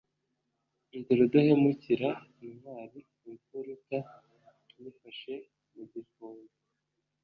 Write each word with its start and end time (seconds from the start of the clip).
Ndi 0.97 1.13
rudahemukira 1.19 2.09
intwali, 2.45 2.99
imfuruta 3.29 3.97
nyifashe 4.79 5.33
mu 5.75 5.83
gifunga 5.93 6.55